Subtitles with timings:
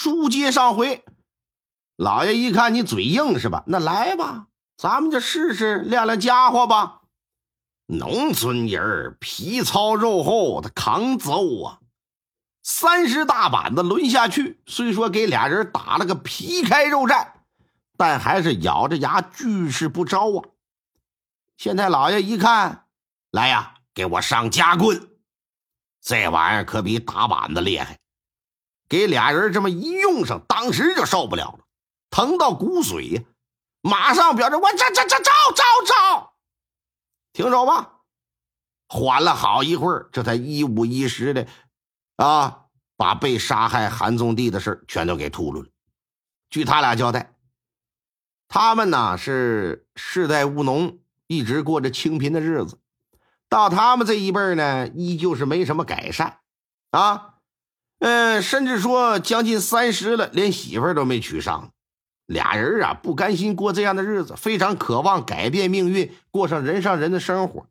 [0.00, 1.04] 书接上回，
[1.96, 3.64] 老爷一看你嘴硬是吧？
[3.66, 7.00] 那来吧，咱们就试试亮亮家伙吧。
[7.86, 11.80] 农村人皮糙肉厚，他扛揍啊！
[12.62, 17.32] 三十大板子抡下去，虽说给俩人打了个皮开肉绽，
[17.96, 20.46] 但还是咬着牙拒世不招啊！
[21.56, 22.84] 现在老爷一看，
[23.32, 25.08] 来呀，给我上夹棍！
[26.00, 27.98] 这玩意儿可比打板子厉害，
[28.88, 31.64] 给俩人这么一用上，当时就受不了了，
[32.10, 33.22] 疼到骨髓呀！
[33.82, 36.32] 马上表示我这这这招招招！
[37.32, 38.00] 停手吧！
[38.88, 41.46] 缓了好一会儿，这才一五一十的。
[42.16, 42.64] 啊！
[42.96, 45.68] 把被杀害韩宗帝的事全都给吐露了。
[46.50, 47.32] 据他俩交代，
[48.48, 50.98] 他们呢是世代务农，
[51.28, 52.80] 一直过着清贫的日子。
[53.48, 56.40] 到他们这一辈呢，依旧是没什么改善。
[56.90, 57.37] 啊，
[58.00, 61.70] 嗯，甚至说将近三十了，连媳妇都没娶上。
[62.26, 67.66] 俩人啊，不甘心过这样的日子，非常渴望改变命运，过上人上人的生活。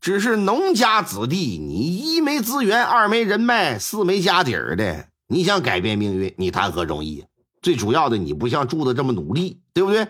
[0.00, 7.24] 只是农家子弟，你一没资源，二没人脉，四没家底儿的，你想改变命运，你谈何容易？
[7.60, 10.08] 最主要的，你不像柱子这么努力，对不对？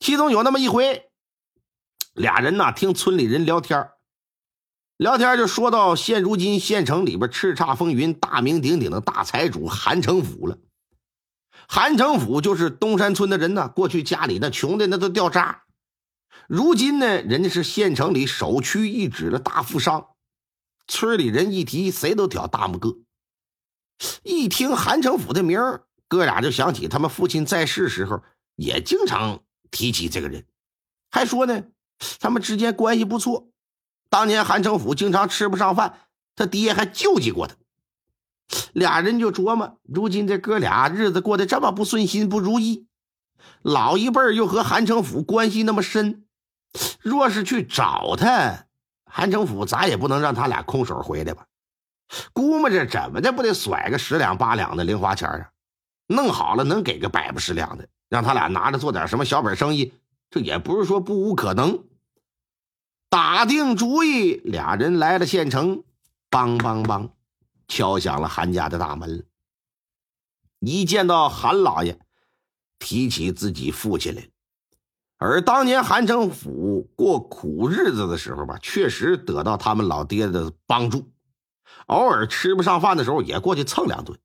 [0.00, 1.04] 其中有那么一回，
[2.14, 3.88] 俩人呐听村里人聊天
[5.02, 10.56] 聊天就说到现如今县城里边叱咤风云、大名鼎鼎的大财主韩成府了。
[11.66, 15.64] 韩成府就是东山村的人呢，过去家里那穷的那都掉渣。
[16.46, 20.06] 如今呢，人家是县城里首屈一指的大富商，
[20.86, 22.98] 村里人一提，谁都挑大拇哥。
[24.22, 28.22] 一听韩成府的名儿，哥俩就想起他们父亲在世时候
[28.54, 29.42] 也经常
[29.72, 30.46] 提起这个人，
[31.10, 31.64] 还说呢，
[32.20, 33.48] 他们之间关系不错。
[34.12, 35.94] 当年韩成府经常吃不上饭，
[36.36, 37.54] 他爹还救济过他。
[38.74, 42.86] 俩人就琢磨，如今这哥俩日子过得这么不顺心、不如意，
[43.62, 46.26] 老一辈又和韩成府关系那么深。
[47.00, 48.66] 若是去找他，
[49.06, 51.46] 韩城府咱也不能让他俩空手回来吧？
[52.34, 55.48] 估摸着怎么的不得甩个十两八两的零花钱啊？
[56.08, 59.94] 弄好了能给个百八十两的，让他俩拿着做点什么小本生意，
[60.30, 61.82] 这也不是说不无可能。
[63.12, 65.84] 打定主意，俩人来了县城，
[66.30, 67.10] 梆梆梆，
[67.68, 69.26] 敲响了韩家的大门。
[70.60, 72.00] 一见到韩老爷，
[72.78, 74.30] 提起自己父亲来。
[75.18, 81.12] 而当年韩城府过苦日子的时候吧，确实得到他们老爹的帮助，
[81.88, 84.18] 偶尔吃不上饭的时候也过去蹭两顿。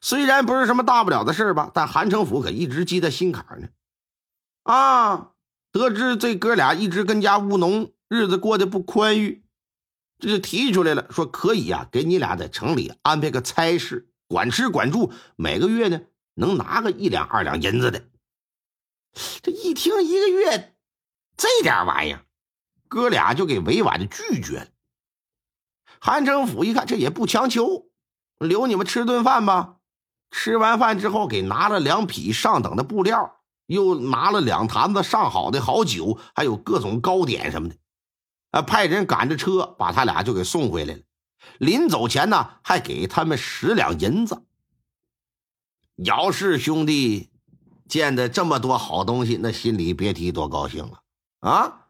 [0.00, 3.68] 虽然不是什么大不了的事吧，但韩城府可一直记在心坎呢。
[4.64, 5.30] 啊，
[5.70, 9.44] 得知这哥俩一直跟家务农，日子过得不宽裕，
[10.18, 16.00] 这就提出来了，说可以呀，给你俩在城里安排个差事，管吃管住，每个月呢
[16.34, 18.02] 能拿个一两二两银子的。
[19.40, 20.74] 这一听一个月
[21.36, 22.24] 这点玩意儿，
[22.88, 24.66] 哥俩就给委婉的拒绝了。
[26.00, 27.90] 韩城府一看，这也不强求，
[28.40, 29.76] 留你们吃顿饭吧。
[30.32, 37.76] 吃完饭之后，给拿了两匹上等的布料，又拿了两坛子上好的好酒，还有各种糕点什么的。
[38.50, 41.00] 啊，派人赶着车把他俩就给送回来了。
[41.58, 44.42] 临走前呢，还给他们十两银子。
[45.96, 47.28] 姚氏兄弟。
[47.88, 51.02] 见的这么多好东西，那心里别提多高兴了
[51.40, 51.88] 啊！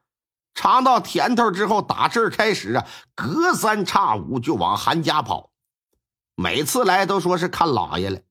[0.54, 5.52] 尝到甜头之后，打这儿开始啊，隔三差五就往韩家跑。
[6.36, 8.22] 每次来都说是看老爷了，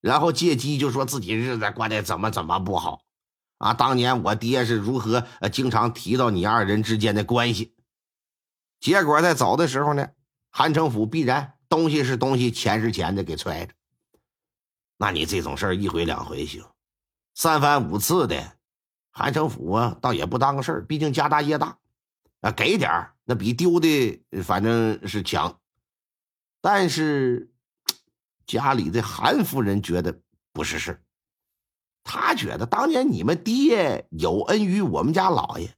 [0.00, 3.02] 然后借机就说自己日子过得怎么怎么不好
[3.58, 3.74] 啊！
[3.74, 7.74] 当年我爹是如何经常提到你二人之间的关系。
[8.80, 10.08] 结果在走的时候呢，
[10.50, 13.74] 韩城府必然东西是东西，钱是钱的给揣着。
[14.96, 16.64] 那你这种事儿一回两回行。
[17.34, 18.56] 三番五次的，
[19.10, 21.78] 韩城府啊，倒也不当个事儿，毕竟家大业大，
[22.40, 25.60] 啊，给点那比丢的反正是强。
[26.62, 27.52] 但是
[28.46, 30.20] 家里的韩夫人觉得
[30.52, 31.02] 不是事儿，
[32.02, 35.75] 她觉得当年你们爹有恩于我们家老爷，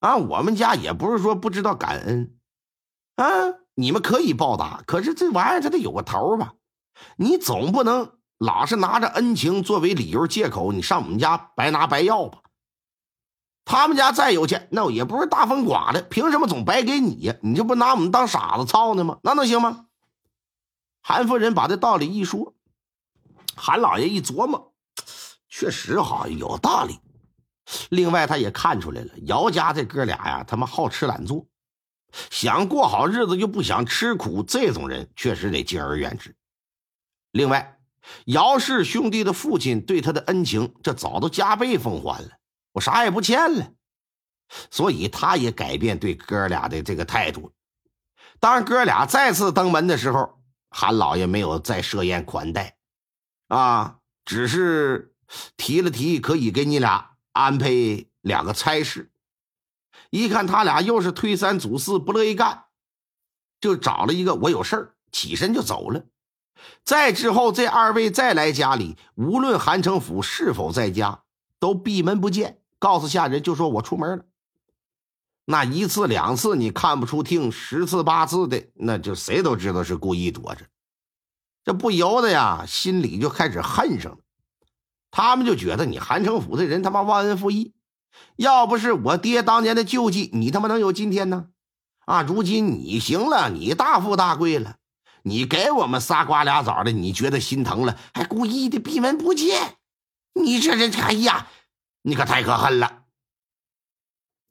[0.00, 2.38] 啊，我们家也不是说不知道感恩，
[3.16, 3.26] 啊，
[3.74, 6.54] 你们可以报答，可是这玩意儿它得有个头吧，
[7.16, 8.12] 你总不能。
[8.38, 12.40] 老是拿着恩情作为理由借口，你上我们家白拿白要吧？
[13.64, 17.34] 他们家再有钱，那也不是大风刮的，凭什么总白给你呀？
[17.40, 19.20] 你这不拿我们当傻子操呢吗？
[19.22, 19.86] 那能行吗？
[21.00, 22.52] 韩夫人把这道理一说，
[23.56, 24.74] 韩老爷一琢磨，
[25.48, 26.98] 确实好像有道理。
[27.90, 31.46] 另外，他也看出来了，姚家这哥俩呀，他妈好吃懒做，
[32.30, 36.34] 想过好日子又不想吃苦，这种人确实得敬而远之。
[37.32, 37.72] 另外。
[38.26, 42.30] 姚氏兄弟的父亲对他的恩情，这早都加倍奉还了，
[42.70, 43.72] 我啥也不欠了。
[44.70, 47.52] 所以他也改变对哥俩的这个态度。
[48.38, 50.40] 当哥俩再次登门的时候，
[50.70, 52.76] 韩老爷没有再设宴款待，
[53.48, 55.12] 啊，只是
[55.56, 57.70] 提了提可以给你俩安排
[58.22, 59.12] 两个差事。
[60.10, 62.64] 一看他俩又是推三阻四，不乐意干，
[63.60, 66.04] 就找了一个我有事儿，起身就走了。
[66.84, 71.22] 再之后，这二位再来家里，无论韩城府是否在家，
[71.58, 74.24] 都闭门不见，告诉下人就说我出门了。
[75.44, 80.66] 那一次两次你看不出听，十次八次的，那就谁都知道是故意躲着。
[81.64, 84.18] 这不由得呀，心里就开始恨上了。
[85.16, 87.72] 他们就觉得你韩城府的人他妈忘恩负义，
[88.36, 91.46] 要不是我爹当年的救济，你他妈能有今天呢？
[92.04, 94.76] 啊，如今你行了，你大富大贵了，
[95.22, 99.78] 你给我们仨瓜俩枣的，你觉得心疼了，还故意的闭门不见，
[100.34, 101.46] 你这人，哎呀，
[102.02, 103.04] 你可太可恨了。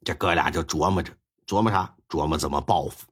[0.04, 1.12] 这哥俩就琢磨着，
[1.46, 1.94] 琢磨啥？
[2.08, 3.06] 琢磨怎么报复。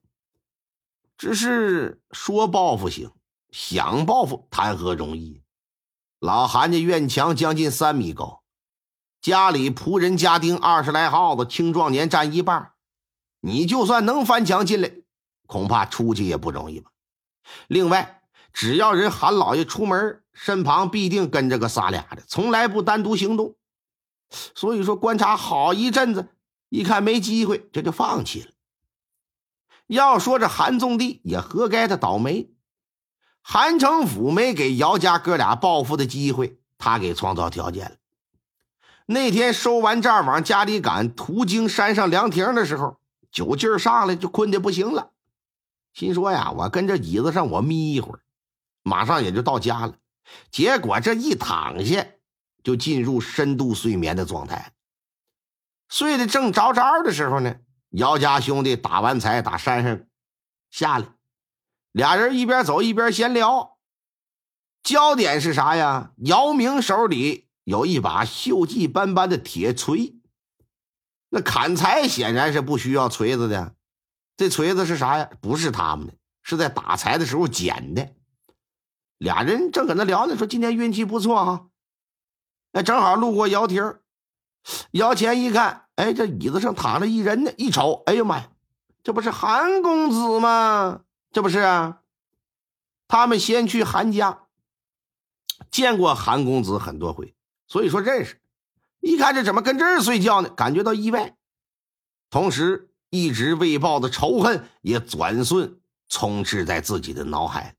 [1.17, 3.09] 只是说报复行，
[3.51, 5.41] 想报复谈何容易？
[6.25, 8.41] 老韩家院墙将近三米高，
[9.21, 12.71] 家里仆人家丁二十来号子，青壮年占一半。
[13.41, 14.91] 你就算能翻墙进来，
[15.45, 16.89] 恐怕出去也不容易吧。
[17.67, 23.55] 另外，只要人韩老爷出门，身旁必定跟着个仨俩的，从来不单独行动。
[24.31, 26.29] 所以说，观察好一阵子。
[26.69, 28.49] 一看没机会，这就放弃了。
[29.85, 32.49] 要说这韩宗帝也活该他倒霉，
[33.47, 37.95] 韩城府没给姚家哥俩报复的机会，他给创造条件了。
[39.05, 42.97] 那天收完账往家里赶，途经山上凉亭的时候，
[43.31, 45.11] 酒劲儿上来，就困得不行了。
[45.93, 48.19] 心说呀，我跟这椅子上我眯一会儿，
[48.81, 49.93] 马上也就到家了。
[50.49, 52.03] 结果这一躺下，
[52.63, 54.73] 就进入深度睡眠的状态。
[55.87, 57.57] 睡得正着着的时候呢，
[57.91, 59.99] 姚家兄弟打完财，打山上
[60.71, 61.05] 下来，
[61.95, 63.77] 俩人一边走一边闲聊。
[64.83, 66.11] 焦点是啥呀？
[66.17, 70.19] 姚明手里有一把锈迹斑斑的铁锤，
[71.29, 73.75] 那砍柴显然是不需要锤子的。
[74.35, 75.29] 这锤子是啥呀？
[75.39, 76.13] 不是他们的，
[76.43, 78.09] 是在打柴的时候捡的。
[79.17, 81.67] 俩人正搁那聊呢，说今天运气不错哈。
[82.73, 83.99] 那正好路过姚亭
[84.91, 87.53] 摇前一看，哎，这椅子上躺着一人呢。
[87.57, 88.49] 一瞅，哎呦妈呀，
[89.01, 90.99] 这不是韩公子吗？
[91.35, 91.99] 这不是啊。
[93.09, 94.43] 他们先去韩家，
[95.69, 97.35] 见过韩公子很多回，
[97.67, 98.39] 所以说认识。
[99.01, 100.47] 一看这怎么跟这儿睡觉呢？
[100.49, 101.35] 感觉到意外，
[102.29, 107.75] 同时一直未报的仇恨也转瞬充斥在自己的脑海。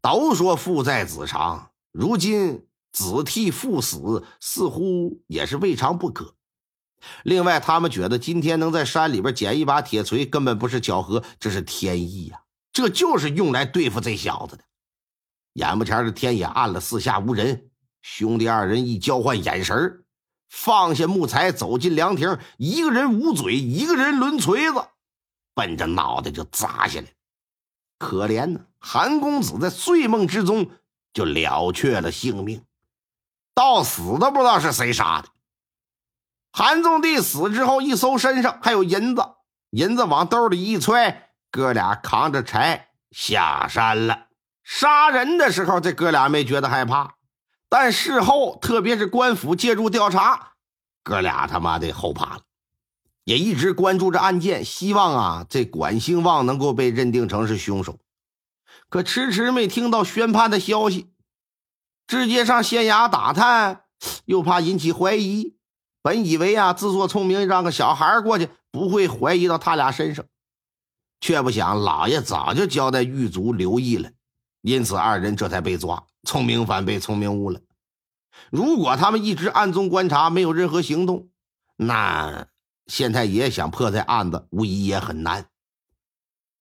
[0.00, 2.64] 都说父在子长，如今。
[2.90, 6.34] 子替父死，似乎也是未尝不可。
[7.22, 12.42] 另外，他们觉得今天能在山里边捡一把铁锤，根本不是巧合，这是天意呀！
[12.78, 14.62] 这就是用来对付这小子的。
[15.54, 17.72] 眼巴前的天也暗了，四下无人。
[18.02, 20.04] 兄弟二人一交换眼神
[20.48, 24.80] 放下木材，走进凉亭，一个人捂嘴，一个人抡锤子，
[25.56, 27.08] 奔着脑袋就砸下来。
[27.98, 30.70] 可怜呢，韩公子在睡梦之中
[31.12, 32.64] 就了却了性命。
[33.56, 35.28] 到死都不知道是谁杀的。
[36.52, 39.22] 韩宗帝死之后，一搜身上还有银子，
[39.70, 44.26] 银子往兜里一揣，哥俩扛着柴下山了。
[44.62, 47.14] 杀人的时候，这哥俩没觉得害怕，
[47.68, 50.52] 但事后，特别是官府介入调查，
[51.02, 52.40] 哥俩他妈的后怕了，
[53.24, 57.98] 也一直关注着案件，希望啊，这管兴旺能够被认定成是凶手，
[58.90, 61.10] 可迟迟没听到宣判的消息。
[62.06, 63.82] 直接上县衙打探，
[64.24, 65.56] 又怕引起怀疑。
[66.00, 70.24] 本以为啊，自作聪明，让个小孩过去不会怀疑到他俩身上，
[71.20, 74.10] 却不想老爷早就交代狱卒留意了，
[74.62, 76.04] 因此二人这才被抓。
[76.24, 77.60] 聪明反被聪明误了。
[78.50, 81.28] 如果他们一直暗中观察，没有任何行动，
[81.76, 82.46] 那
[82.86, 85.46] 县太爷想破这案子，无疑也很难。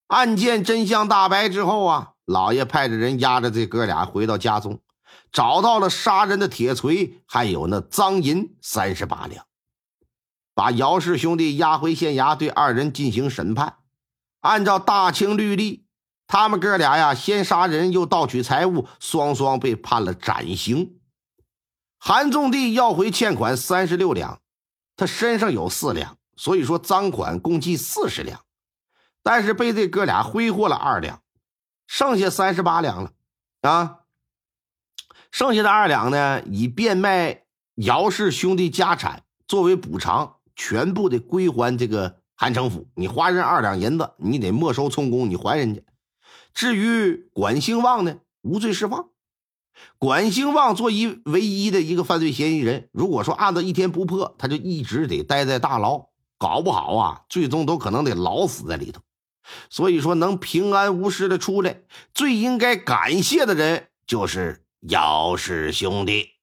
[0.07, 4.81] 案件真相大白之后啊，老爷派着人押着这哥俩回到家中。
[5.31, 9.45] 找到了杀人的铁锤，还有那赃银三十八两，
[10.53, 13.77] 把姚氏兄弟押回县衙，对二人进行审判。
[14.41, 15.86] 按照大清律例，
[16.27, 21.00] 他们哥俩呀，先杀人又盗取财物，双双被判了斩刑。
[21.98, 24.39] 韩仲帝要回欠款三十六两，
[24.96, 28.44] 他身上有四两，所以说赃款共计四十两，
[29.24, 31.22] 但是被这哥俩挥霍了二两，
[31.88, 33.12] 剩下三十八两了
[33.62, 34.00] 啊。
[35.32, 37.44] 剩下的二两呢，以变卖
[37.75, 42.88] 姚氏兄弟家产作为补偿，全部得归还这个韩城府。
[42.96, 45.82] 你花人二两银子，你得没收充公，你还人家。
[46.53, 49.10] 至于管兴旺呢，无罪释放。
[49.98, 59.01] 管兴旺作为唯一的一个犯罪嫌疑人，如果说案子一天不破，他就一直得待在大牢，搞不好啊，最终都可能得老死在里头。
[59.70, 61.82] 所以说，能平安无事的出来，
[62.13, 66.37] 最应该感谢的人就是姚氏兄弟。